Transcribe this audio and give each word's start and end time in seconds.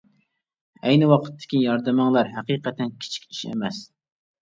ئەينى 0.87 1.09
ۋاقىتتىكى 1.11 1.61
ياردىمىڭلار 1.65 2.35
ھەقىقەتەن 2.39 2.97
كىچىك 2.99 3.33
ئىش 3.33 3.47
ئەمەس. 3.55 3.89